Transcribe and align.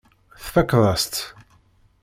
Tfakkeḍ-as-tt. 0.43 1.21